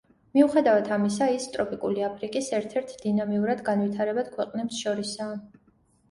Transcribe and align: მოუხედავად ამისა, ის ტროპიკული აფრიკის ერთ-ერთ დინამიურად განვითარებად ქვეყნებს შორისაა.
მოუხედავად 0.35 0.87
ამისა, 0.93 1.25
ის 1.33 1.43
ტროპიკული 1.55 2.05
აფრიკის 2.07 2.47
ერთ-ერთ 2.59 2.93
დინამიურად 3.03 3.61
განვითარებად 3.67 4.31
ქვეყნებს 4.39 4.81
შორისაა. 4.87 5.37